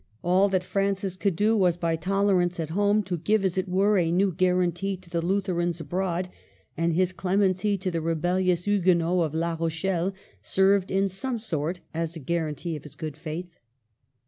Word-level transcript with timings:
All 0.23 0.49
that 0.49 0.63
Francis 0.63 1.15
could 1.15 1.35
do 1.35 1.55
was 1.55 1.77
by 1.77 1.95
tolerance 1.95 2.59
at 2.59 2.71
home 2.71 3.03
to 3.03 3.17
give, 3.19 3.45
as 3.45 3.55
it 3.55 3.69
were, 3.69 3.99
a 3.99 4.09
new 4.09 4.31
guarantee 4.31 4.97
to 4.97 5.11
the 5.11 5.21
Lutherans 5.21 5.79
abroad; 5.79 6.29
and 6.75 6.95
his 6.95 7.13
clemency 7.13 7.77
to 7.77 7.91
the 7.91 8.01
rebellious 8.01 8.63
Huguenots 8.63 9.23
of 9.27 9.35
La 9.35 9.53
Rochelle 9.59 10.15
served 10.41 10.89
in 10.89 11.07
some 11.07 11.37
sort 11.37 11.81
as 11.93 12.15
a 12.15 12.19
guarantee 12.19 12.75
of 12.75 12.81
his 12.81 12.95
good 12.95 13.15
faith. 13.15 13.59